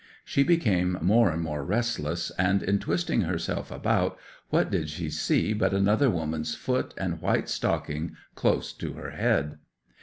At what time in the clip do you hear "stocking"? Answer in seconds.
7.47-8.15